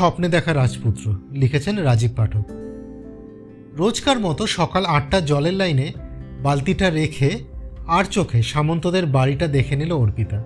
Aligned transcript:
স্বপ্নে 0.00 0.28
দেখা 0.28 0.54
রাজপুত্র, 0.54 1.14
লিখেছেন 1.32 1.76
রাজীব 1.76 2.10
পাঠক। 2.16 2.44
রোজকার 3.72 4.20
মতো 4.20 4.46
সকাল 4.46 4.84
আটটার 4.84 5.24
জলের 5.24 5.54
লাইনে 5.54 5.92
বালতিটা 6.42 6.90
রেখে 6.90 7.38
আর 7.86 8.04
চোখে 8.04 8.42
সামন্তদের 8.42 9.06
বাড়িটা 9.06 9.46
দেখে 9.46 9.76
নিল 9.76 9.92
অর্পিতা। 9.92 10.44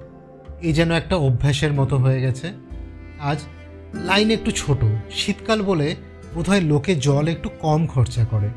এই 0.62 0.72
যেন 0.72 0.90
একটা 0.90 1.16
অভ্যাসের 1.16 1.72
মতো 1.72 1.96
হয়ে 1.96 2.20
গেছে। 2.20 2.52
আজ 3.20 3.38
লাইন 3.94 4.30
একটু 4.30 4.50
ছোট, 4.50 4.78
শীতকাল 5.10 5.62
বলে 5.62 5.94
বোধহয় 6.34 6.60
লোকে 6.60 6.94
জল 6.96 7.28
একটু 7.28 7.48
কম 7.48 7.86
খরচা 7.86 8.24
করে। 8.24 8.48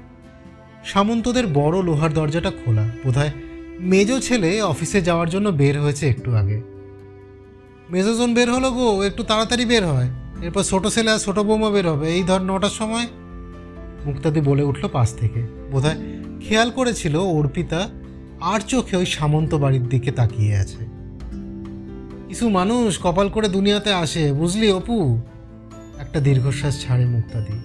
সামন্তদের 0.85 1.47
বড় 1.47 1.83
লোহার 1.83 2.13
দরজাটা 2.13 2.51
খোলা, 2.65 2.87
বোধহয় 3.05 3.31
মেজো 3.79 4.19
ছেলে 4.19 4.61
অফিসে 4.61 5.01
যাওয়ার 5.01 5.29
জন্য 5.29 5.49
বের 5.49 5.81
হয়েছে 5.81 6.09
একটু 6.09 6.35
আগে। 6.35 6.61
মেজোজন 7.89 8.33
বের 8.33 8.51
হলো 8.51 8.71
গো, 8.71 9.03
একটু 9.03 9.23
তাড়াতাড়ি 9.23 9.65
বের 9.65 9.85
হয়। 9.85 10.09
এরপর 10.41 10.63
ছোটো 10.63 10.89
ছেলে 10.89 11.11
আর 11.11 11.19
ছোট 11.19 11.39
বৌমা 11.39 11.69
বের 11.69 11.87
হবে। 11.89 12.07
এই 12.13 12.23
ধর 12.23 12.41
নটার 12.41 12.69
সময় 12.69 13.07
মুক্তাদি 14.05 14.41
বলে 14.41 14.63
উঠল 14.63 14.87
পাশ 14.87 15.13
থেকে। 15.13 15.47
বোধহয় 15.71 15.95
খেয়াল 16.41 16.71
করেছিল 16.71 17.15
অর্পিতা 17.15 17.89
আর 18.41 18.59
চোখে 18.59 18.97
ওই 18.97 19.05
সামন্ত 19.05 19.55
বাড়ির 19.55 19.89
দিকে 19.89 20.11
তাকিয়ে 20.11 20.57
আছে। 20.57 20.85
কিছু 22.27 22.49
মানুষ 22.49 22.99
কপাল 23.03 23.29
করে 23.29 23.47
দুনিয়াতে 23.47 23.93
আসে, 23.93 24.33
বুঝলি 24.33 24.71
অপু? 24.71 25.21
একটা 25.99 26.19
দীর্ঘশ্বাস 26.19 26.83
ছাড়ে 26.83 27.05
মুক্তাদি। 27.05 27.59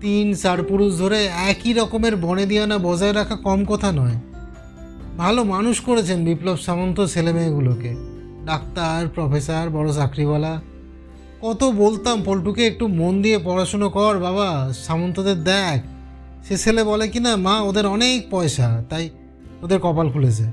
তিন, 0.00 0.34
চার 0.34 0.62
পুরুষ 0.62 0.98
ধরে 0.98 1.24
একই 1.24 1.72
রকমের 1.72 2.16
বনে 2.16 2.46
দিয়ানা 2.46 2.78
বজায় 2.78 3.14
রাখা 3.14 3.36
কম 3.36 3.64
কথা 3.64 3.92
নয়। 3.92 4.16
ভালো 5.16 5.44
মানুষ 5.44 5.80
করেছেন 5.80 6.24
বিপ্লব 6.24 6.56
সামন্ত 6.56 7.04
ছেলে 7.04 7.32
মেয়েগুলোকে 7.32 7.94
ডাক্তার, 8.46 9.08
প্রফেসর, 9.08 9.70
বড় 9.70 9.92
চাকরিওয়ালা। 9.92 10.60
কত 11.44 11.64
বলতাম, 11.64 12.22
পল্টুকে 12.22 12.66
একটু 12.66 12.88
মন 12.88 13.22
দিয়ে 13.22 13.38
পড়াশুনো 13.44 13.90
কর 13.90 14.18
বাবা, 14.18 14.72
সামন্তদের 14.72 15.44
দেখ। 15.44 15.82
সে 16.48 16.56
ছেলে 16.56 16.84
বলে 16.84 17.08
কি 17.08 17.20
না 17.20 17.36
মা, 17.36 17.60
ওদের 17.60 17.86
অনেক 17.86 18.26
পয়সা, 18.30 18.84
তাই 18.90 19.10
ওদের 19.62 19.78
কপাল 19.78 20.10
খুলেছে। 20.10 20.44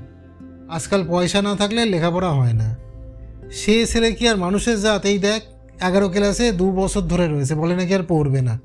আজকাল 0.68 1.04
পয়সা 1.08 1.42
না 1.42 1.56
থাকলে 1.56 1.84
লেখাপড়া 1.84 2.30
হয় 2.30 2.52
না। 2.52 2.76
সে 3.52 3.86
ছেলে 3.86 4.12
কি 4.12 4.28
আর 4.28 4.36
মানুষের 4.36 4.80
জাত? 4.80 5.06
এই 5.06 5.18
দেখ, 5.18 5.42
এগারো 5.82 6.08
ক্লাসে 6.08 6.52
দু 6.52 6.72
বছর 6.72 7.00
ধরে 7.00 7.28
রয়েছে, 7.28 7.54
বলে 7.54 7.76
নাকি 7.76 7.94
আর 7.94 8.04
পড়বে 8.08 8.42
না। 8.42 8.60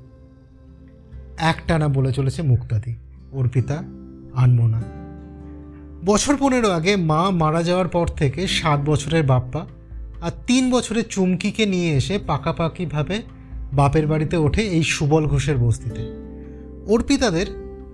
একটানা 1.38 1.88
বলে 1.88 2.12
চলেছে 2.12 2.42
মুক্তাদি 2.42 2.96
অর্পিতা 3.32 3.76
আনমোনা। 4.34 4.82
বছর 6.04 6.36
পনেরো 6.36 6.70
আগে 6.70 6.96
মা 6.96 7.30
মারা 7.30 7.62
যাওয়ার 7.62 7.88
পর 7.88 8.06
থেকে 8.06 8.46
সাত 8.46 8.80
বছরের 8.86 9.22
বাপ্পা 9.22 9.66
আর 10.22 10.30
তিন 10.46 10.70
বছরের 10.70 11.04
চুমকিকে 11.10 11.66
নিয়ে 11.66 11.94
এসে 11.94 12.18
পাকাপাকিভাবে 12.26 13.22
বাপের 13.72 14.06
বাড়িতে 14.06 14.36
ওঠে 14.36 14.62
এই 14.62 14.82
সুবল 14.82 15.26
ঘোষের 15.26 15.56
বস্তিতে। 15.56 16.02
অর্পিতাদের 16.92 17.46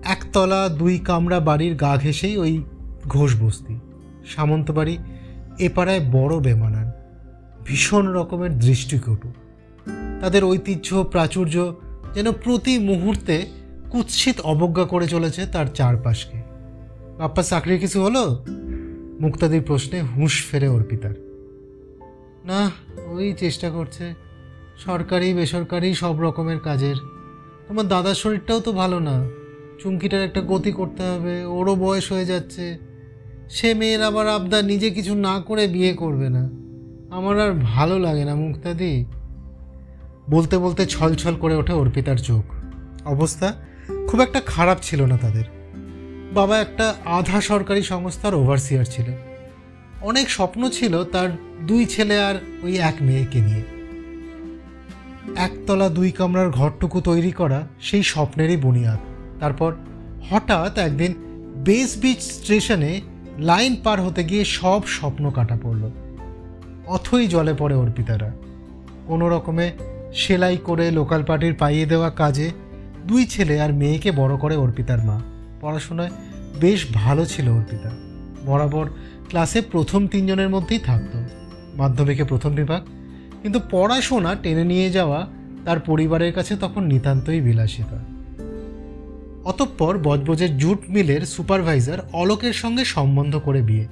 একতলা 0.05 0.69
দুই 0.69 0.99
কামরা 0.99 1.41
বাড়ির 1.41 1.75
গা 1.77 1.97
ঘেঁষেই 1.97 2.37
ওই 2.37 2.63
ঘোষ 3.09 3.43
বস্তি। 3.43 3.79
সামন্ত 4.27 4.71
বাড়ি 4.71 4.99
এ 5.59 5.69
পাড়ায় 5.75 6.01
বড় 6.13 6.41
বেমানান, 6.41 6.93
ভীষণ 7.65 8.07
রকমের 8.07 8.59
দৃষ্টিকটু। 8.59 9.33
তাদের 10.21 10.45
ঐতিহ্য, 10.45 11.05
প্রাচুর্য 11.11 11.75
যেন 12.15 12.33
প্রতি 12.33 12.79
মুহূর্তে 12.79 13.47
কুৎসিত 13.91 14.41
অবজ্ঞা 14.41 14.85
করে 14.85 15.07
চলেছে 15.07 15.47
তার 15.47 15.67
চারপাশকে। 15.67 16.39
বাপ্পা, 17.19 17.43
চাকরির 17.43 17.81
কিছু 17.81 18.03
হলো? 18.03 18.45
মুক্তাদির 19.21 19.63
প্রশ্নে 19.63 20.01
হুঁশ 20.01 20.45
ফেরে 20.51 20.69
অর্পিতার। 20.69 21.24
না, 22.45 22.71
ওই 23.07 23.33
চেষ্টা 23.33 23.71
করছে। 23.71 24.15
সরকারি, 24.79 25.35
বেসরকারি 25.35 25.95
সব 25.95 26.21
রকমের 26.21 26.61
কাজের। 26.61 26.97
তোমার 27.69 27.89
দাদার 27.89 28.15
শরীরটাও 28.15 28.61
তো 28.61 28.73
ভালো 28.73 28.99
না। 28.99 29.29
চুমকিটার 29.83 30.23
একটা 30.23 30.41
গতি 30.41 30.73
করতে 30.73 31.03
হবে, 31.03 31.45
ওরও 31.45 31.75
বয়স 31.75 32.13
হয়ে 32.13 32.25
যাচ্ছে। 32.25 32.79
সে 33.51 33.75
মেয়ের 33.75 34.03
আবার 34.03 34.29
আবদার 34.29 34.65
নিজে 34.65 34.91
কিছু 34.91 35.15
না 35.15 35.41
করে 35.41 35.67
বিয়ে 35.67 35.95
করবে 35.95 36.29
না। 36.29 36.51
আমার 37.11 37.41
আর 37.41 37.53
ভালো 37.53 37.99
লাগে 37.99 38.25
না 38.25 38.35
মুক্তাদি 38.35 39.05
বলতে 40.31 40.59
বলতে 40.59 40.87
ছলছল 40.87 41.37
করে 41.37 41.55
ওঠে 41.57 41.73
অর্পিতার 41.73 42.17
চোখ। 42.17 42.45
অবস্থা 43.07 43.55
খুব 44.07 44.21
একটা 44.21 44.41
খারাপ 44.47 44.79
ছিল 44.83 45.03
না 45.03 45.17
তাদের। 45.17 45.45
বাবা 46.33 46.61
একটা 46.61 46.95
আধা 47.05 47.41
সরকারি 47.41 47.83
সংস্থার 47.83 48.35
ওভারসিয়ার 48.35 48.85
ছিল 48.85 49.34
অনেক 50.05 50.31
স্বপ্ন 50.31 50.71
ছিল 50.71 51.05
তার 51.05 51.29
দুই 51.67 51.87
ছেলে 51.87 52.21
আর 52.21 52.35
ওই 52.63 52.79
এক 52.79 52.95
মেয়েকে 53.01 53.41
নিয়ে। 53.41 53.63
একতলা 55.37 55.89
দুই 55.89 56.11
কামরার 56.11 56.51
ঘরটুকু 56.51 57.01
তৈরি 57.01 57.31
করা 57.31 57.69
সেই 57.81 58.03
স্বপ্নেরই 58.03 58.57
বুনিয়াদ। 58.57 58.99
তারপর 59.41 59.75
হঠাৎ 60.31 60.79
একদিন 60.79 61.15
বেস 61.65 61.97
বিচ 61.97 62.23
স্টেশনে 62.23 63.01
লাইন 63.39 63.77
পার 63.85 64.01
হতে 64.01 64.25
গিয়ে 64.25 64.45
সব 64.45 64.87
স্বপ্ন 64.87 65.31
কাটা 65.31 65.59
পড়ল। 65.63 65.91
অথই 66.87 67.27
জলে 67.27 67.55
পড়ে 67.59 67.75
অর্পিতারা। 67.75 68.33
কোনো 69.07 69.29
রকমে 69.29 69.73
সেলাই 70.15 70.57
করে 70.57 70.91
লোকাল 70.91 71.25
পার্টির 71.25 71.55
পাইয়ে 71.55 71.87
দেওয়া 71.87 72.11
কাজে 72.11 72.51
দুই 73.09 73.27
ছেলে 73.27 73.61
আর 73.61 73.73
মেয়েকে 73.73 74.13
বড় 74.13 74.37
করে 74.37 74.57
অর্পিতার 74.57 75.05
মা। 75.05 75.21
পড়াশোনায় 75.61 76.11
বেশ 76.61 76.87
ভালো 76.93 77.27
ছিল 77.27 77.49
অর্পিতা। 77.49 78.14
বরাবর 78.47 78.89
ক্লাসে 79.29 79.61
প্রথম 79.61 80.07
তিনজনের 80.07 80.49
মধ্যেই 80.49 80.79
থাকতো। 80.79 81.23
মাধ্যমিকে 81.77 82.25
প্রথম 82.25 82.55
বিভাগ। 82.55 82.83
কিন্তু 83.43 83.61
পড়াশোনা 83.71 84.35
টেনে 84.35 84.65
নিয়ে 84.65 84.91
যাওয়া 84.91 85.27
তার 85.65 85.81
পরিবারের 85.81 86.33
কাছে 86.33 86.57
তখন 86.57 86.85
নিতান্তই 86.85 87.41
বিলাসিতা। 87.41 88.05
অতঃপর 89.45 89.99
বজবজের 89.99 90.59
জুট 90.59 90.79
মিলের 90.89 91.21
সুপারভাইজার 91.21 91.99
অলোকের 92.13 92.53
সঙ্গে 92.53 92.85
সম্বন্ধ 92.85 93.37
করে 93.37 93.63
বিয়ে। 93.63 93.87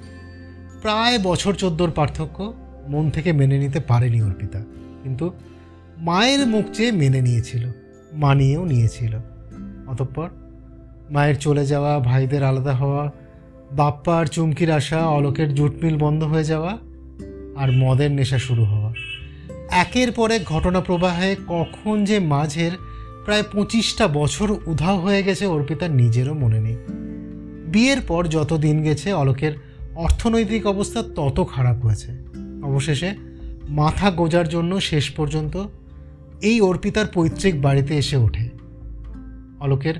প্রায় 0.81 1.19
বছর 1.19 1.53
চোদ্দোর 1.53 1.91
পার্থক্য, 1.91 2.53
মন 2.87 3.09
থেকে 3.09 3.31
মেনে 3.31 3.59
নিতে 3.59 3.79
পারেনি 3.79 4.21
অর্পিতা। 4.21 4.59
কিন্তু 5.03 5.33
মায়ের 5.97 6.47
মুখ 6.47 6.65
চেয়ে 6.73 6.91
মেনে 6.91 7.21
নিয়েছিল, 7.21 7.71
মানিয়েও 8.13 8.65
নিয়েছিল। 8.65 9.17
অতঃপর 9.87 10.29
মায়ের 11.09 11.37
চলে 11.37 11.65
যাওয়া, 11.65 11.99
ভাইদের 11.99 12.43
আলাদা 12.43 12.73
হওয়া 12.73 13.11
বাপ্পা 13.75 14.17
আর 14.17 14.25
চুমকির 14.25 14.71
আসা 14.71 15.07
অলোকের 15.07 15.55
জুটমিল 15.55 15.97
বন্ধ 15.97 16.23
হয়ে 16.23 16.43
যাওয়া 16.43 16.77
আর 17.55 17.71
মদের 17.71 18.11
নেশা 18.11 18.37
শুরু 18.37 18.63
হওয়া। 18.63 18.93
একের 19.71 20.11
পর 20.11 20.31
এক 20.31 20.43
ঘটনা 20.43 20.81
প্রবাহে 20.81 21.35
কখন 21.47 22.05
যে 22.05 22.19
মাঝের 22.19 22.71
প্রায় 23.25 23.43
পঁচিশটা 23.53 24.07
বছর 24.07 24.55
উধাও 24.65 24.99
হয়ে 24.99 25.23
গেছে 25.23 25.45
অর্পিতার 25.45 25.91
নিজেরও 25.91 26.33
মনে 26.33 26.59
নেই। 26.61 26.77
বিয়ের 27.71 28.01
পর 28.07 28.27
যত 28.27 28.53
দিন 28.53 28.83
গেছে, 28.83 29.13
অলোকের 29.13 29.53
অর্থনৈতিক 29.95 30.67
অবস্থা 30.67 31.03
তত 31.15 31.47
খারাপ 31.51 31.85
হয়েছে। 31.85 32.11
অবশেষে 32.63 33.13
মাথা 33.69 34.11
গোজার 34.11 34.49
জন্য 34.49 34.81
শেষ 34.81 35.09
পর্যন্ত 35.09 35.63
এই 36.41 36.61
অর্পিতার 36.61 37.05
পৈতৃক 37.13 37.61
বাড়িতে 37.61 37.97
এসে 37.97 38.17
ওঠে। 38.17 38.49
অলোকের 39.59 39.93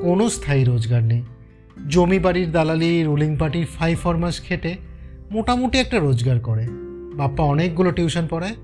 কোনো 0.00 0.28
স্থায়ী 0.28 0.64
রোজগার 0.64 1.04
নেই। 1.04 1.22
জমি 1.88 2.18
বাড়ির 2.18 2.52
দালালি 2.52 3.02
রুলিং 3.02 3.36
পার্টির 3.36 3.66
ফাইভ 3.66 3.98
ফরমাস 3.98 4.40
খেটে 4.40 4.74
মোটামুটি 5.30 5.78
একটা 5.78 5.98
রোজগার 5.98 6.40
করে। 6.40 6.66
বাপ্পা 7.14 7.44
অনেকগুলো 7.44 7.90
টিউশন 7.90 8.26
পড়ায়। 8.30 8.54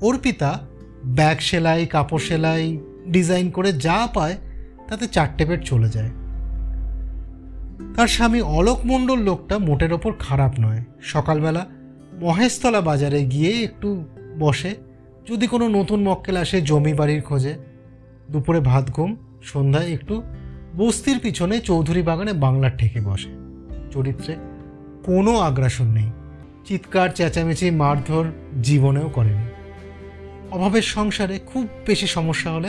অর্পিতা 0.00 0.66
ব্যাগ 1.04 1.38
সেলাই, 1.38 1.86
কাপড় 1.86 2.20
সেলাই 2.20 2.78
ডিজাইন 3.08 3.50
করে 3.50 3.72
যা 3.72 4.08
পায়, 4.14 4.36
তাতে 4.88 5.06
চারটে 5.06 5.44
পেট 5.44 5.62
চলে 5.62 5.88
যায়। 5.88 6.10
তার 7.96 8.08
স্বামী 8.08 8.40
অলোক 8.40 8.80
মণ্ডল 8.84 9.18
লোকটা 9.18 9.58
মোটের 9.58 9.92
ওপর 9.92 10.12
খারাপ 10.18 10.54
নয়। 10.60 10.84
সকালবেলা 11.02 11.66
মহেশতলা 12.20 12.80
বাজারে 12.80 13.24
গিয়ে 13.24 13.64
একটু 13.64 14.04
বসে। 14.38 14.74
যদি 15.30 15.46
কোনো 15.46 15.68
নতুন 15.68 16.02
মক্কেল 16.02 16.36
আসে 16.36 16.62
জমি 16.62 16.94
বাড়ির 16.94 17.22
খোঁজে। 17.22 17.54
দুপুরে 18.30 18.60
ভাত, 18.60 18.90
ঘুম, 18.90 19.16
সন্ধ্যায় 19.42 19.92
একটু 19.92 20.22
বস্তির 20.76 21.18
পিছনে 21.18 21.60
চৌধুরী 21.60 22.02
বাগানে 22.02 22.32
বাংলার 22.32 22.76
ঠেকে 22.76 23.00
বসে। 23.00 23.28
চরিত্রে 23.90 24.36
কোনো 25.04 25.38
আগ্রাসন 25.38 25.84
নেই। 25.84 26.10
চিৎকার, 26.64 27.10
চেঁচামেচি, 27.10 27.70
মারধর 27.70 28.24
জীবনেও 28.62 29.08
করেনি। 29.08 29.42
অভাবের 30.50 30.82
সংসারে 30.82 31.38
খুব 31.38 31.66
বেশি 31.86 32.06
সমস্যা 32.06 32.52
হলে 32.52 32.68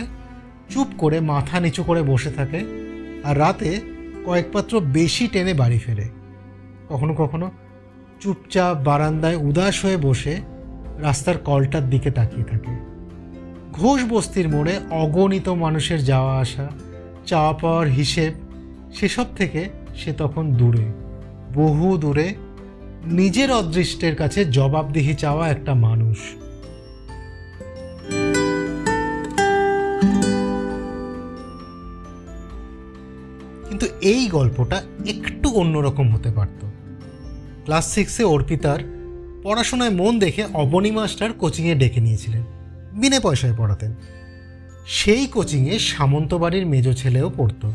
চুপ 0.70 0.88
করে 0.98 1.20
মাথা 1.20 1.60
নিচু 1.60 1.84
করে 1.84 2.02
বসে 2.02 2.32
থাকে 2.32 2.60
আর 3.24 3.40
রাতে 3.40 3.82
কয়েকপাত্র 4.26 4.80
বেশি 4.80 5.28
টেনে 5.28 5.54
বাড়ি 5.54 5.80
ফেরে। 5.80 6.10
কখনো 6.90 7.14
কখনো 7.14 7.52
চুপচাপ 8.20 8.78
বারান্দায় 8.78 9.36
উদাস 9.36 9.86
হয়ে 9.86 9.98
বসে 9.98 10.42
রাস্তার 11.00 11.38
কলটার 11.38 11.90
দিকে 11.90 12.12
তাকিয়ে 12.12 12.44
থাকে। 12.44 12.72
ঘোষ 13.74 14.06
বস্তির 14.10 14.50
মোড়ে 14.50 14.80
অগণিত 14.92 15.50
মানুষের 15.50 16.06
যাওয়া 16.06 16.40
আসা 16.40 16.70
চাওয়া 17.26 17.54
পাওয়ার 17.54 17.88
হিসেব 17.88 18.34
সেসব 18.94 19.26
থেকে 19.36 19.70
সে 19.96 20.14
তখন 20.14 20.54
দূরে, 20.54 20.86
বহু 21.54 21.98
দূরে, 21.98 22.34
নিজের 23.06 23.52
অদৃষ্টের 23.52 24.16
কাছে 24.16 24.46
জবাবদিহি 24.46 25.14
চাওয়া 25.14 25.50
একটা 25.50 25.74
মানুষ। 25.74 26.18
কিন্তু 33.70 33.86
এই 34.02 34.28
গল্পটা 34.28 34.84
একটু 35.08 35.50
অন্যরকম 35.50 36.16
হতে 36.16 36.32
পারত। 36.32 36.66
ক্লাস 37.64 37.94
সিক্সে 37.94 38.24
অর্পিতার 38.24 38.80
পড়াশোনায় 39.44 39.90
মন 39.90 40.20
দেখে 40.20 40.44
অবনী 40.54 40.92
মাস্টার 40.92 41.34
কোচিংয়ে 41.34 41.76
ডেকে 41.76 42.02
নিয়েছিলেন, 42.02 42.44
বিনে 42.94 43.20
পয়সায় 43.20 43.56
পড়াতেন। 43.58 43.94
সেই 44.86 45.28
কোচিংয়ে 45.28 45.80
সামন্তবাড়ির 45.80 46.66
মেজ 46.66 46.98
ছেলেও 46.98 47.32
পড়ত। 47.38 47.72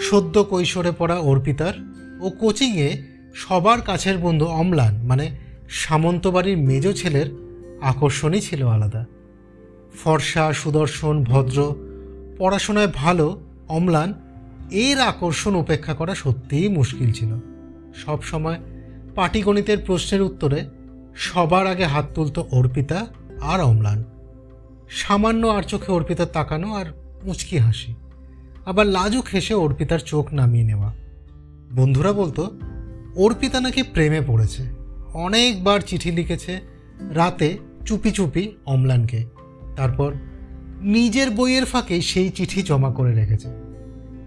সদ্য 0.00 0.44
কৈশোরে 0.44 0.92
পড়া 0.98 1.18
অর্পিতার 1.18 1.72
ও 2.20 2.30
কোচিংয়ে 2.30 3.02
সবার 3.34 3.80
কাছের 3.80 4.18
বন্ধু 4.18 4.46
অম্লান 4.46 4.96
মানে 4.96 5.30
সামন্তবাড়ির 5.68 6.58
মেজ 6.58 6.88
ছেলের 6.88 7.26
আকর্ষণই 7.80 8.40
ছিল 8.40 8.68
আলাদা। 8.68 9.04
ফর্সা, 10.04 10.52
সুদর্শন, 10.52 11.24
ভদ্র, 11.24 11.74
পড়াশোনায় 12.38 12.88
ভালো, 12.94 13.40
অম্লান 13.68 14.14
এর 14.70 15.00
আকর্ষণ 15.00 15.54
উপেক্ষা 15.54 15.94
করা 15.94 16.14
সত্যিই 16.14 16.68
মুশকিল 16.68 17.12
ছিল। 17.12 17.34
সব 18.06 18.22
সময় 18.22 18.58
পাটিগণিতের 19.14 19.78
প্রশ্নের 19.78 20.22
উত্তরে 20.22 20.64
সবার 21.16 21.66
আগে 21.66 21.84
হাত 21.84 22.06
তুলত 22.14 22.38
অর্পিতা 22.38 23.06
আর 23.40 23.60
অম্লান। 23.60 24.04
সামান্য 24.90 25.46
আর 25.46 25.62
চোখে 25.62 25.92
অর্পিতার 25.92 26.26
তাকানো 26.26 26.74
আর 26.74 26.84
মুচকি 27.24 27.58
হাসি। 27.58 27.94
আবার 28.66 28.86
লাজুক 28.86 29.24
হেসে 29.34 29.54
অর্পিতার 29.54 29.98
চোখ 29.98 30.32
নামিয়ে 30.32 30.64
নেওয়া। 30.64 30.94
বন্ধুরা 31.74 32.12
বলতো, 32.12 32.58
অর্পিতা 33.16 33.60
নাকি 33.60 33.82
প্রেমে 33.82 34.20
পড়েছে। 34.26 34.62
অনেকবার 35.14 35.80
চিঠি 35.80 36.10
লিখেছে 36.10 36.60
রাতে 37.10 37.58
চুপি 37.86 38.10
চুপি 38.10 38.52
অম্লানকে। 38.66 39.24
তারপর 39.76 40.14
নিজের 40.80 41.30
বইয়ের 41.30 41.64
ফাঁকে 41.64 42.00
সেই 42.00 42.30
চিঠি 42.30 42.62
জমা 42.62 42.92
করে 42.92 43.14
রেখেছে। 43.14 43.48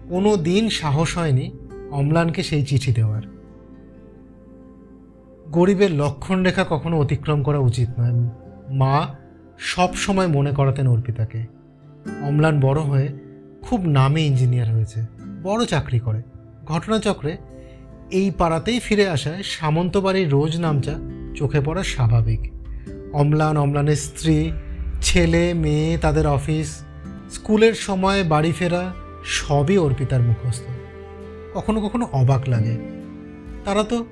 কোনো 0.08 0.36
দিন 0.36 0.68
সাহস 0.68 1.18
হয়নি 1.18 1.50
অম্লানকে 1.90 2.42
সেই 2.42 2.66
চিঠি 2.66 2.92
দেওয়ার। 2.92 3.22
গরিবের 5.48 5.94
লক্ষণ 5.94 6.42
রেখা 6.42 6.66
কখনো 6.70 7.00
অতিক্রম 7.00 7.42
করা 7.42 7.58
উচিত 7.58 7.88
নয়। 7.98 8.28
মা 8.76 9.23
সব 9.58 9.94
সময় 9.94 10.26
মনে 10.26 10.50
করাতেন 10.50 10.88
অর্পিতাকে। 10.88 11.44
অম্লান 12.22 12.60
বড় 12.60 12.80
হয়ে 12.80 13.08
খুব 13.62 13.84
নামে 13.84 14.22
ইঞ্জিনিয়ার 14.22 14.70
হয়েছে, 14.70 15.06
বড় 15.42 15.66
চাকরি 15.66 15.98
করে। 15.98 16.22
ঘটনাচক্রে 16.64 17.36
এই 18.10 18.30
পাড়াতেই 18.38 18.80
ফিরে 18.80 19.08
আসায় 19.08 19.42
সামন্তবাড়ির 19.42 20.30
রোজ 20.30 20.60
নামচা 20.60 20.94
চোখে 21.34 21.60
পড়া 21.60 21.82
স্বাভাবিক। 21.82 22.40
অম্লান, 23.12 23.56
অম্লানের 23.56 23.96
স্ত্রী, 23.96 24.50
ছেলে, 25.00 25.54
মেয়ে, 25.54 25.98
তাদের 25.98 26.26
অফিস, 26.26 26.84
স্কুলের 27.30 27.74
সময় 27.74 28.24
বাড়ি 28.24 28.52
ফেরা 28.52 28.92
সবই 29.24 29.78
অর্পিতার 29.78 30.22
মুখস্থ। 30.22 30.62
কখনো 31.54 31.80
কখনো 31.80 32.08
অবাক 32.12 32.48
লাগে। 32.48 32.76
তারা 33.64 33.82
তো 33.82 34.06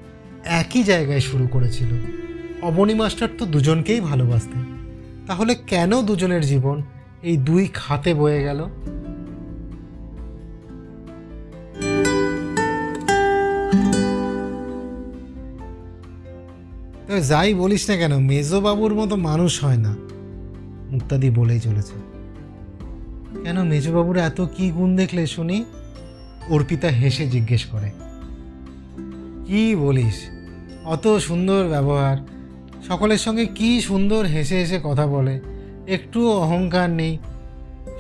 একই 0.45 0.83
জায়গায় 0.83 1.21
শুরু 1.21 1.47
করেছিল। 1.47 1.88
অবনী 2.62 2.95
মাস্টার 2.95 3.29
তো 3.38 3.47
দুজনকেই 3.47 4.00
ভালোবাসতেন। 4.00 4.81
তাহলে 5.27 5.53
কেন 5.67 5.91
দুজনের 6.03 6.43
জীবন 6.47 6.77
এই 7.23 7.37
দুই 7.37 7.65
খাতে 7.75 8.11
বয়ে 8.15 8.41
গেল? 8.43 8.61
যাই 17.29 17.51
বলিস 17.55 17.83
না 17.91 17.95
কেন, 17.97 18.15
মেজবাবুর 18.31 18.93
মতো 18.95 19.15
মানুষ 19.29 19.53
হয় 19.65 19.81
না, 19.87 19.93
মুক্তাদি 20.91 21.29
বলেই 21.31 21.61
চলেছে। 21.61 21.97
কেন 23.45 23.59
মেজবাবুর 23.63 24.17
এত 24.19 24.39
কি 24.57 24.67
গুণ 24.71 24.91
দেখলে 24.97 25.23
শুনি? 25.27 25.59
অর্পিতা 26.49 26.89
হেসে 26.89 27.25
জিজ্ঞেস 27.27 27.63
করে, 27.65 27.89
কি 29.47 29.63
বলিস? 29.77 30.17
অত 30.85 31.05
সুন্দর 31.19 31.61
ব্যবহার 31.69 32.17
সকলের 32.88 33.19
সঙ্গে 33.19 33.46
কি 33.46 33.81
সুন্দর 33.81 34.25
হেসে 34.25 34.56
হেসে 34.56 34.81
কথা 34.84 35.06
বলে। 35.06 35.40
একটু 35.87 36.31
অহংকার 36.31 36.90
নেই। 36.90 37.19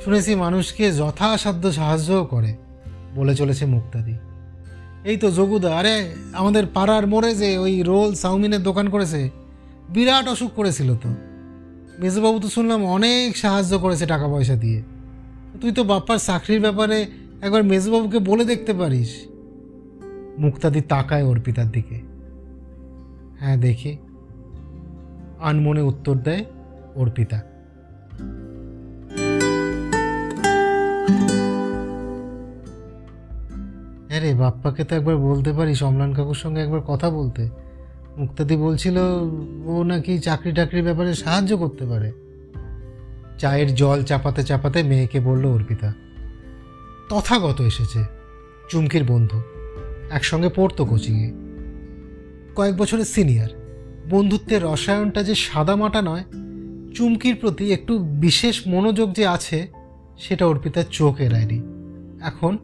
শুনেছি 0.04 0.34
মানুষকে 0.34 0.92
যথাসাধ্য 0.92 1.72
সাহায্যও 1.72 2.24
করে, 2.24 2.54
বলে 3.14 3.34
চলেছে 3.34 3.66
মুক্তাদি। 3.66 4.14
এই 5.04 5.16
তো 5.16 5.30
যোগুদা, 5.30 5.76
আরে 5.76 6.14
আমাদের 6.32 6.66
পাড়ার 6.74 7.06
মোড়ে 7.06 7.34
যে 7.34 7.58
ওই 7.58 7.82
রোল 7.82 8.14
চাউমিনের 8.14 8.62
দোকান 8.62 8.88
করেছে, 8.88 9.30
বিরাট 9.88 10.28
অসুখ 10.28 10.50
করেছিল 10.54 10.96
তো। 10.96 11.08
মেজবাবু 11.98 12.40
তো 12.40 12.48
শুনলাম 12.48 12.84
অনেক 12.84 13.36
সাহায্য 13.36 13.78
করেছে 13.78 14.06
টাকা 14.06 14.28
পয়সা 14.28 14.54
দিয়ে। 14.54 14.82
তুই 15.60 15.72
তো 15.72 15.84
বাপ্পার 15.84 16.18
চাকরির 16.18 16.60
ব্যাপারে 16.60 17.06
একবার 17.42 17.62
মেজবাবুকে 17.62 18.18
বলে 18.18 18.44
দেখতে 18.44 18.72
পারিস। 18.72 19.10
মুক্তাদি 20.38 20.80
তাকায় 20.80 21.24
অর্পিতার 21.24 21.70
দিকে। 21.70 22.00
হ্যাঁ 23.40 23.56
দেখি। 23.56 23.96
আনমনে 25.42 25.82
উত্তর 25.82 26.14
দেয় 26.14 26.44
অর্পিতা 26.94 27.38
হ্যাঁ 34.08 34.20
রে 34.20 34.34
বাপ্পাকে 34.34 34.84
তো 34.84 34.96
একবার 34.96 35.16
বলতে 35.16 35.52
পারিস, 35.52 35.82
অমলান 35.82 36.14
কাকুর 36.14 36.34
সঙ্গে 36.34 36.60
একবার 36.60 36.80
কথা 36.80 37.10
বলতে। 37.10 37.48
মুক্তাদি 38.16 38.56
বলছিল, 38.56 38.96
ও 39.66 39.82
নাকি 39.82 40.18
চাকরি 40.18 40.52
টাকরির 40.52 40.84
ব্যাপারে 40.84 41.14
সাহায্য 41.14 41.56
করতে 41.56 41.84
পারে। 41.86 42.12
চায়ের 43.38 43.74
জল 43.74 44.02
চাপাতে 44.02 44.42
চাপাতে 44.42 44.82
মেয়েকে 44.82 45.20
বলল 45.20 45.46
অর্পিতা 45.46 45.92
তথাগত 47.08 47.60
এসেছে, 47.60 48.04
চুমকির 48.68 49.04
বন্ধু, 49.04 49.38
একসঙ্গে 50.10 50.50
পড়তো 50.56 50.84
কোচিংয়ে। 50.84 51.30
কয়েক 52.56 52.76
বছরের 52.76 53.04
সিনিয়র। 53.04 53.61
বন্ধুত্বের 54.12 54.64
রসায়নটা 54.64 55.22
যে 55.22 55.34
সাদামাটা 55.34 56.02
নয়, 56.02 56.24
চুমকির 56.94 57.36
প্রতি 57.36 57.72
একটু 57.72 57.98
বিশেষ 57.98 58.62
মনোযোগ 58.66 59.14
যে 59.14 59.26
আছে, 59.26 59.68
সেটা 60.18 60.46
অর্পিতার 60.46 60.84
চোখ 60.90 61.20
এড়ায়নি। 61.20 61.62
এখন 62.22 62.58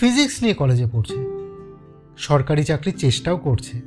ফিজিক্স 0.00 0.42
নিয়ে 0.42 0.54
কলেজে 0.54 0.86
পড়ছে। 0.92 1.14
সরকারি 2.18 2.64
চাকরির 2.64 2.98
চেষ্টাও 2.98 3.36
করছে। 3.36 3.80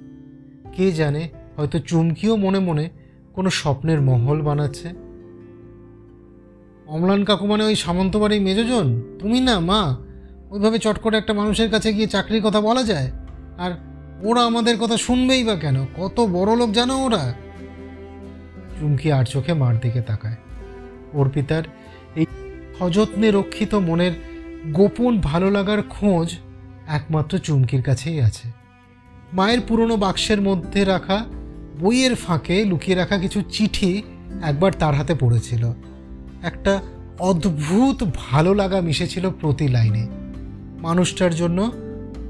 কে 0.73 0.91
জানে, 0.91 1.29
হয়তো 1.57 1.79
চুমকিও 1.79 2.35
মনে 2.35 2.59
মনে 2.59 2.89
কোনো 3.33 3.49
স্বপ্নের 3.49 4.01
মহল 4.01 4.41
বানাচ্ছে। 4.41 4.89
অমলান 6.87 7.23
কাকু 7.23 7.47
মানে 7.47 7.63
ওই 7.63 7.75
সামন্তবাড়ি 7.75 8.39
মেজজন? 8.39 9.01
তুমি 9.19 9.39
না, 9.39 9.59
মা? 9.59 9.97
ওইভাবে 10.49 10.79
চট 10.79 10.99
করে 10.99 11.17
একটা 11.17 11.33
মানুষের 11.33 11.71
কাছে 11.71 11.93
গিয়ে 11.93 12.07
চাকরির 12.07 12.43
কথা 12.43 12.61
বলা 12.61 12.83
যায়? 12.83 13.11
আর 13.57 13.94
ওরা 14.21 14.43
আমাদের 14.43 14.77
কথা 14.77 14.97
শুনবেই 14.97 15.43
বা 15.43 15.55
কেন? 15.55 15.85
কত 15.85 16.19
বড় 16.19 16.55
লোক 16.55 16.71
জানো 16.71 17.05
ওরা? 17.05 17.33
চুমকি 18.79 19.11
আর 19.11 19.25
চোখে 19.25 19.53
মার 19.53 19.79
দিকে 19.79 20.01
তাকায়। 20.01 20.35
অর্পিতার 21.13 21.63
এই 22.15 22.25
সযত্নে 22.79 23.31
রক্ষিত 23.31 23.75
মনের 23.75 24.11
গোপন 24.71 25.19
ভালো 25.19 25.51
লাগার 25.51 25.83
খোঁজ 25.83 26.37
একমাত্র 26.87 27.37
চুমকির 27.37 27.81
কাছেই 27.81 28.21
আছে। 28.21 28.51
মায়ের 29.33 29.59
পুরনো 29.67 29.97
বাক্সের 29.97 30.41
মধ্যে 30.41 30.85
রাখা 30.85 31.25
বইয়ের 31.79 32.15
ফাঁকে 32.15 32.65
লুকিয়ে 32.65 32.97
রাখা 32.97 33.17
কিছু 33.17 33.41
চিঠি 33.41 34.03
একবার 34.43 34.71
তার 34.79 34.95
হাতে 34.95 35.15
পড়েছিল। 35.15 35.71
একটা 36.43 36.81
অদ্ভুত 37.19 38.03
ভালো 38.15 38.53
লাগা 38.53 38.81
মিশেছিল 38.81 39.29
প্রতি 39.29 39.67
লাইনে। 39.67 40.07
মানুষটার 40.81 41.35
জন্য 41.35 41.71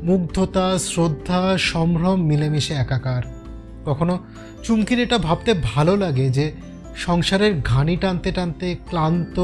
মুগ্ধতা, 0.05 0.79
শ্রদ্ধা, 0.79 1.57
সম্ভ্রম 1.57 2.21
মিলেমিশে 2.21 2.73
একাকার। 2.73 3.23
কখনো 3.85 4.19
চুমকির 4.63 4.99
এটা 4.99 5.17
ভাবতে 5.17 5.53
ভালো 5.63 5.97
লাগে 5.97 6.29
যে 6.29 6.51
সংসারের 6.95 7.61
ঘানি 7.61 7.95
টানতে 7.97 8.31
টানতে 8.31 8.75
ক্লান্ত, 8.89 9.37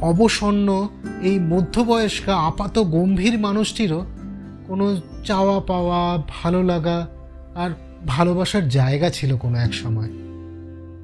অবসন্ন 0.00 0.88
এই 1.22 1.38
মধ্যবয়স্কা, 1.38 2.36
আপাত 2.36 2.78
গম্ভীর 2.78 3.38
মানুষটিরও 3.38 4.06
কোনো 4.66 5.00
চাওয়া 5.24 5.60
পাওয়া 5.60 6.22
ভালো 6.28 6.62
লাগা 6.62 7.06
আর 7.54 7.70
ভালোবাসার 8.06 8.68
জায়গা 8.68 9.10
ছিল 9.10 9.36
কোনো 9.36 9.58
এক 9.58 9.74
সময়। 9.74 10.10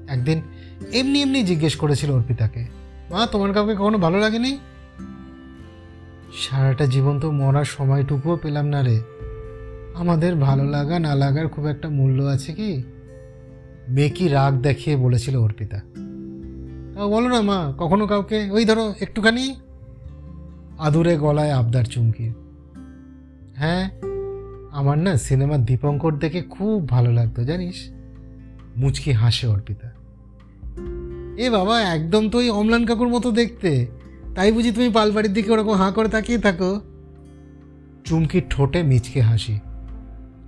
একদিন 0.08 0.42
এমনি 0.92 1.22
এমনি 1.22 1.42
জিজ্ঞেস 1.42 1.76
করেছিল 1.76 2.10
অর্পিতাকে, 2.10 2.66
মা, 3.10 3.26
তোমার 3.26 3.52
কাউকে 3.52 3.74
কখনো 3.74 3.98
ভালো 3.98 4.18
লাগেনি? 4.18 4.58
সারাটা 6.32 6.86
জীবন 6.86 7.20
তো 7.20 7.30
মরার 7.30 7.64
সময়টুকুও 7.64 8.36
পেলাম 8.36 8.66
না 8.66 8.82
রে। 8.82 9.00
আমাদের 9.94 10.34
ভালো 10.36 10.64
লাগা 10.64 10.98
না 10.98 11.14
লাগার 11.14 11.48
খুব 11.48 11.66
একটা 11.66 11.88
মূল্য 11.88 12.22
আছে 12.22 12.52
কি? 12.52 12.82
মেকি 13.88 14.28
রাগ 14.28 14.60
দেখিয়ে 14.60 14.96
বলেছিল 14.96 15.36
অর্পিতা। 15.36 15.80
তাও 16.94 17.10
বলো 17.10 17.28
না 17.28 17.40
মা, 17.40 17.74
কখনো 17.78 18.06
কাউকে? 18.06 18.50
ওই 18.50 18.64
ধরো, 18.64 18.94
একটুখানি? 19.00 19.56
আদুরে 20.78 21.16
গলায় 21.16 21.50
আবদার 21.50 21.84
চুমকি 21.84 22.32
হ্যাঁ 23.54 23.90
আমার 24.72 24.98
না 24.98 25.16
সিনেমার 25.16 25.64
দীপঙ্কর 25.64 26.18
দেখে 26.18 26.42
খুব 26.42 26.88
ভালো 26.88 27.12
লাগতো, 27.12 27.44
জানিস? 27.44 27.90
মুচকি 28.76 29.12
হাসে 29.12 29.46
অর্পিতা। 29.46 29.88
এ 31.36 31.50
বাবা, 31.50 31.80
একদম 31.82 32.30
তো 32.30 32.38
ওই 32.38 32.50
অমলান 32.50 32.86
কাকুর 32.86 33.08
মতো 33.08 33.30
দেখতে। 33.30 34.01
তাই 34.34 34.52
বুঝি 34.52 34.70
তুমি 34.70 34.90
পালবাড়ির 34.90 35.32
দিকে 35.32 35.52
ওরকম 35.52 35.72
হাঁ 35.72 35.92
করে 35.92 36.08
তাকিয়ে 36.08 36.38
থাকো। 36.38 36.80
চুমকির 38.04 38.42
ঠোঁটে 38.50 38.82
মিচকে 38.82 39.20
হাসি। 39.20 39.58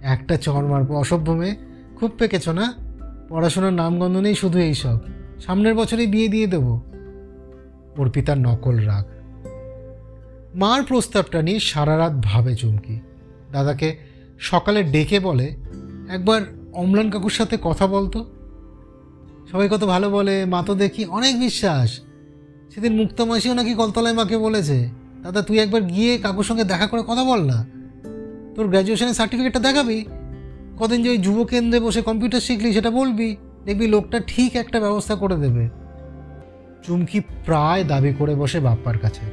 একটা 0.02 0.36
চর 0.36 0.66
মারবো, 0.66 0.96
অসভ্য 0.96 1.32
মেয়ে। 1.32 1.56
খুব 1.96 2.10
পেকেছ 2.18 2.48
না? 2.48 2.74
পড়াশোনার 3.28 3.72
নামগন্ধ 3.72 4.16
নেই 4.16 4.34
শুধু 4.34 4.58
এইসব। 4.58 4.98
সামনের 5.40 5.74
বছরেই 5.74 6.06
বিয়ে 6.06 6.28
দিয়ে 6.28 6.46
দেব। 6.46 6.80
অর্পিতার 7.98 8.38
নকল 8.38 8.76
রাগ। 8.76 9.04
মার 10.54 10.82
প্রস্তাবটা 10.82 11.42
নিয়ে 11.42 11.60
সারা 11.60 11.98
রাত 11.98 12.12
ভাবে 12.22 12.56
চুমকি। 12.56 13.00
দাদাকে 13.52 13.96
সকালে 14.38 14.82
ডেকে 14.82 15.20
বলে, 15.20 15.56
একবার 16.08 16.40
অম্লান 16.72 17.10
কাকুর 17.10 17.30
সাথে 17.30 17.58
কথা 17.62 17.86
বলতো? 17.86 18.30
সবাই 19.52 19.68
কত 19.68 19.84
ভালো 19.84 20.10
বলে, 20.10 20.44
মা 20.44 20.62
তো 20.66 20.74
দেখি 20.74 21.04
অনেক 21.04 21.40
বিশ্বাস। 21.40 22.00
সেদিন 22.74 22.96
মুক্তা 22.96 23.24
মাসিও 23.24 23.54
নাকি 23.54 23.74
কলতলায় 23.74 24.14
মাকে 24.14 24.38
বলেছে, 24.38 24.88
দাদা, 25.22 25.42
তুই 25.42 25.58
একবার 25.58 25.82
গিয়ে 25.82 26.18
কাকুর 26.18 26.44
সঙ্গে 26.44 26.64
দেখা 26.64 26.86
করে 26.86 27.02
কথা 27.06 27.24
বল 27.24 27.44
না। 27.44 27.66
তোর 28.54 28.66
গ্র্যাজুয়েশনের 28.68 29.14
সার্টিফিকেটটা 29.14 29.58
দেখাবি। 29.58 30.04
কদিন 30.78 31.02
যে 31.02 31.08
ওই 31.08 31.18
যুব 31.18 31.44
কেন্দ্রে 31.44 31.80
বসে 31.80 32.02
কম্পিউটার 32.02 32.40
শিখলি, 32.40 32.72
সেটা 32.72 32.90
বলবি। 32.90 33.36
দেখবি 33.64 33.86
লোকটা 33.86 34.20
ঠিক 34.26 34.56
একটা 34.56 34.80
ব্যবস্থা 34.80 35.14
করে 35.14 35.36
দেবে। 35.36 35.68
চুমকি 36.86 37.20
প্রায় 37.20 37.84
দাবি 37.84 38.14
করে 38.18 38.34
বসে 38.34 38.60
বাপ্পার 38.60 38.98
কাছে। 38.98 39.26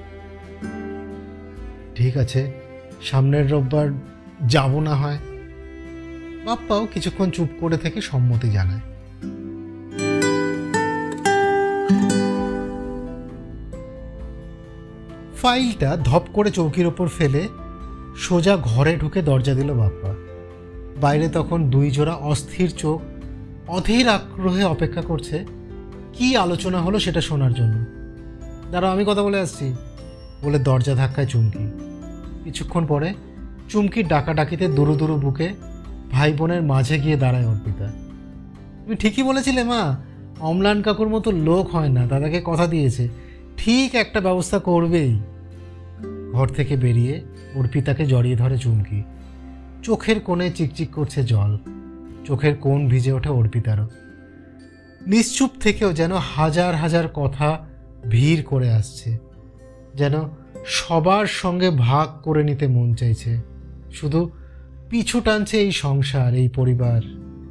ঠিক 1.95 2.17
আছে, 2.17 2.51
সামনের 3.01 3.51
রোববার 3.51 3.89
যাব 4.47 4.79
না 4.79 4.95
হয়। 4.95 5.17
বাপ্পাও 6.45 6.87
কিছুক্ষণ 6.93 7.31
চুপ 7.31 7.47
করে 7.59 7.77
থেকে 7.77 8.01
সম্মতি 8.01 8.49
জানায়। 8.49 8.90
ফাইলটা 15.41 15.97
ধপ 16.03 16.23
করে 16.33 16.51
চৌকির 16.51 16.87
ওপর 16.87 17.07
ফেলে 17.07 17.47
সোজা 18.15 18.57
ঘরে 18.57 18.95
ঢুকে 18.95 19.21
দরজা 19.21 19.53
দিল 19.53 19.73
বাপ্পা। 19.73 20.13
বাইরে 21.01 21.29
তখন 21.29 21.69
দুই 21.69 21.91
জোড়া 21.91 22.15
অস্থির 22.15 22.69
চোখ, 22.77 23.01
অধীর 23.67 24.07
আগ্রহে 24.07 24.63
অপেক্ষা 24.63 25.01
করছে, 25.01 25.45
কি 26.13 26.37
আলোচনা 26.37 26.81
হলো 26.81 26.99
সেটা 26.99 27.21
শোনার 27.21 27.53
জন্য। 27.53 27.85
দাঁড়াও, 28.71 28.91
আমি 28.91 29.03
কথা 29.07 29.23
বলে 29.23 29.39
আসছি, 29.39 29.73
বলে 30.43 30.59
দরজা 30.59 30.95
ধাক্কায় 30.95 31.27
চুমকি। 31.27 31.65
কিছুক্ষণ 32.43 32.85
পরে 32.85 33.13
চুমকির 33.69 34.07
ডাকাডাকিতে 34.07 34.67
দুরু 34.67 34.95
দুরু 34.95 35.15
বুকে 35.15 35.49
ভাই 36.11 36.33
বোনের 36.33 36.61
মাঝে 36.61 36.99
গিয়ে 36.99 37.17
দাঁড়ায় 37.17 37.47
অর্পিতা। 37.47 37.87
তুমি 38.83 38.95
ঠিকই 38.95 39.23
বলেছিলে 39.23 39.63
মা, 39.63 39.97
অম্লান 40.39 40.81
কাকুর 40.81 41.09
মতো 41.09 41.31
লোক 41.31 41.75
হয় 41.75 41.89
না, 41.89 42.05
দাদাকে 42.05 42.41
কথা 42.45 42.67
দিয়েছে। 42.67 43.30
ঠিক 43.57 43.95
একটা 43.95 44.21
ব্যবস্থা 44.21 44.59
করবেই। 44.59 45.19
ঘর 46.33 46.47
থেকে 46.47 46.75
বেরিয়ে 46.75 47.21
অর্পিতাকে 47.55 48.05
জড়িয়ে 48.05 48.35
ধরে 48.35 48.57
চুমকি। 48.57 49.03
চোখের 49.83 50.19
কোণে 50.19 50.51
চিকচিক 50.51 50.91
করছে 50.91 51.23
জল। 51.23 51.57
চোখের 52.25 52.55
কোণ 52.55 52.87
ভিজে 52.87 53.11
ওঠে 53.11 53.29
অর্পিতারও। 53.29 53.89
নিশ্চুপ 55.07 55.49
থেকেও 55.59 55.93
যেন 55.93 56.11
হাজার 56.15 56.75
হাজার 56.75 57.07
কথা 57.07 57.65
ভিড় 58.09 58.43
করে 58.43 58.71
আসছে। 58.71 59.17
যেন 59.95 60.13
সবার 60.65 61.25
সঙ্গে 61.25 61.69
ভাগ 61.69 62.09
করে 62.23 62.43
নিতে 62.43 62.67
মন 62.67 62.93
চাইছে। 62.93 63.41
শুধু 63.91 64.31
পিছু 64.89 65.21
টানছে 65.21 65.59
এই 65.59 65.71
সংসার, 65.71 66.33
এই 66.33 66.49
পরিবার, 66.49 67.01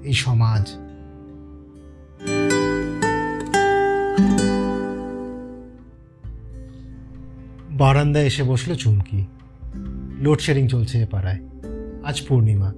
এই 0.02 0.12
সমাজ। 0.12 0.89
বারান্দায় 7.80 8.25
এসে 8.25 8.42
বসল 8.42 8.75
চুমকি। 8.75 9.26
লোডশেডিং 10.20 10.68
চলছে 10.68 10.99
এ 10.99 11.06
পাড়ায়। 11.06 11.38
আজ 12.04 12.22
পূর্ণিমা। 12.28 12.75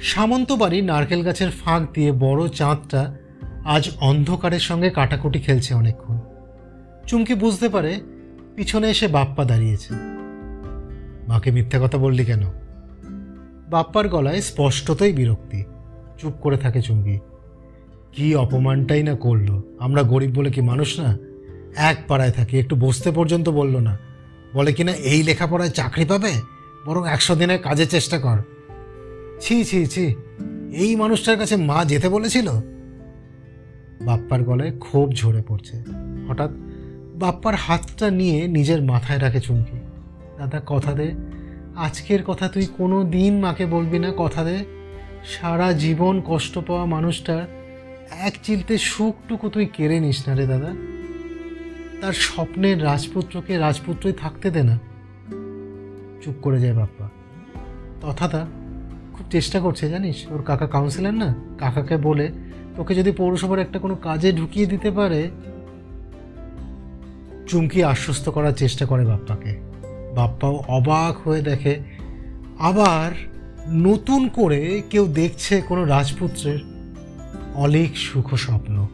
সামন্ত 0.00 0.52
বাড়ি 0.52 0.82
নারকেল 0.82 1.22
গাছের 1.22 1.50
ফাঁক 1.50 1.82
দিয়ে 1.94 2.12
বড় 2.12 2.48
চাঁদটা 2.48 3.16
আজ 3.64 3.90
অন্ধকারের 4.00 4.60
সঙ্গে 4.60 4.90
কাটাকুটি 4.90 5.38
খেলছে 5.38 5.74
অনেকক্ষণ। 5.74 6.18
চুমকি 7.06 7.34
বুঝতে 7.34 7.68
পারে 7.68 8.00
পিছনে 8.56 8.90
এসে 8.90 9.08
বাপ্পা 9.08 9.44
দাঁড়িয়েছে। 9.44 9.94
মাকে 11.28 11.50
মিথ্যা 11.50 11.80
কথা 11.82 11.98
বললি 11.98 12.24
কেন? 12.24 12.42
বাপ্পার 13.70 14.08
গলায় 14.08 14.40
স্পষ্টতই 14.40 15.12
বিরক্তি। 15.12 15.64
চুপ 16.18 16.32
করে 16.32 16.56
থাকে 16.56 16.82
চুমকি। 16.82 17.18
কি 18.12 18.34
অপমানটাই 18.34 19.02
না 19.02 19.14
করল। 19.14 19.60
আমরা 19.78 20.02
গরিব 20.02 20.30
বলে 20.34 20.50
কি 20.50 20.60
মানুষ 20.60 21.00
না? 21.00 21.18
এক 21.76 21.96
পাড়ায় 22.08 22.30
থাকি, 22.30 22.58
একটু 22.58 22.76
বসতে 22.76 23.10
পর্যন্ত 23.10 23.48
বলল 23.48 23.76
না। 23.76 24.05
বলে 24.56 24.72
কিনা 24.72 24.92
এই 24.92 25.22
লেখাপড়ায় 25.22 25.70
চাকরি 25.70 26.04
পাবে? 26.04 26.32
বরং 26.86 27.08
একশো 27.08 27.34
দিনের 27.34 27.62
কাজের 27.62 27.88
চেষ্টা 27.88 28.18
কর। 28.18 28.38
ছি 29.40 29.64
ছি 29.64 29.86
ছি, 29.86 30.14
এই 30.72 30.96
মানুষটার 30.96 31.38
কাছে 31.38 31.56
মা 31.56 31.84
যেতে 31.84 32.08
বলেছিল? 32.08 32.48
বাপ্পার 34.04 34.42
গলায় 34.42 34.72
ক্ষোভ 34.78 35.12
ঝরে 35.12 35.42
পড়ছে। 35.48 35.76
হঠাৎ 36.28 36.50
বাপ্পার 37.14 37.54
হাতটা 37.54 38.10
নিয়ে 38.10 38.46
নিজের 38.46 38.82
মাথায় 38.82 39.20
রাখে 39.20 39.40
চুমকি। 39.40 39.78
দাদা, 40.38 40.60
কথা 40.66 40.92
দে। 40.92 41.12
আজকের 41.76 42.22
কথা 42.22 42.48
তুই 42.48 42.66
কোনো 42.78 43.04
দিন 43.04 43.40
মাকে 43.40 43.66
বলবি 43.66 43.98
না, 43.98 44.12
কথা 44.16 44.44
দে। 44.44 44.58
সারা 45.24 45.72
জীবন 45.72 46.22
কষ্ট 46.26 46.58
পাওয়া 46.58 46.84
মানুষটার 46.84 47.42
এক 48.20 48.34
চিলতে 48.42 48.78
সুখটুকু 48.78 49.48
তুই 49.48 49.66
কেড়ে 49.66 50.00
নিস 50.00 50.28
না 50.28 50.34
রে 50.34 50.46
দাদা। 50.46 50.70
তার 52.00 52.12
স্বপ্নের 52.12 52.84
রাজপুত্রকে 52.84 53.58
রাজপুত্রই 53.58 54.12
থাকতে 54.12 54.50
দে 54.50 54.62
না। 54.62 54.78
চুপ 56.22 56.34
করে 56.42 56.60
যায় 56.60 56.74
বাপ্পা। 56.74 57.08
তথাতা 58.00 58.46
খুব 59.12 59.26
চেষ্টা 59.30 59.60
করছে, 59.60 59.90
জানিস? 59.90 60.30
ওর 60.30 60.42
কাকা 60.42 60.66
কাউন্সিলর 60.66 61.10
না? 61.10 61.34
কাকাকে 61.58 61.96
বলে 61.96 62.32
তোকে 62.76 62.94
যদি 62.94 63.12
পৌরসভার 63.12 63.58
একটা 63.58 63.78
কোনো 63.78 63.94
কাজে 63.94 64.32
ঢুকিয়ে 64.32 64.66
দিতে 64.66 64.90
পারে, 64.90 65.30
চুমকি 67.46 67.84
আশ্বস্ত 67.84 68.28
করার 68.28 68.52
চেষ্টা 68.52 68.86
করে 68.86 69.04
বাপ্পাকে। 69.04 69.60
বাপ্পাও 70.16 70.64
অবাক 70.68 71.28
হয়ে 71.28 71.42
দেখে, 71.42 71.80
আবার 72.58 73.10
নতুন 73.70 74.28
করে 74.28 74.82
কেউ 74.90 75.06
দেখছে 75.06 75.60
কোনো 75.60 75.84
রাজপুত্রের 75.84 76.58
অলিক 77.54 77.96
সুখ 77.96 78.34
স্বপ্ন। 78.34 78.86